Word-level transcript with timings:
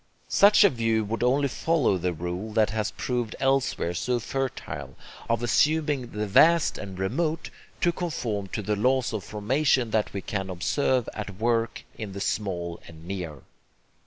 Such 0.29 0.63
a 0.63 0.71
view 0.71 1.05
would 1.05 1.21
only 1.21 1.47
follow 1.47 1.99
the 1.99 2.11
rule 2.11 2.53
that 2.53 2.71
has 2.71 2.89
proved 2.89 3.35
elsewhere 3.39 3.93
so 3.93 4.19
fertile, 4.19 4.95
of 5.29 5.43
assuming 5.43 6.07
the 6.09 6.25
vast 6.25 6.79
and 6.79 6.97
remote 6.97 7.51
to 7.81 7.91
conform 7.91 8.47
to 8.47 8.63
the 8.63 8.75
laws 8.75 9.13
of 9.13 9.23
formation 9.23 9.91
that 9.91 10.11
we 10.11 10.21
can 10.23 10.49
observe 10.49 11.07
at 11.13 11.37
work 11.37 11.83
in 11.99 12.13
the 12.13 12.19
small 12.19 12.79
and 12.87 13.05
near. 13.05 13.43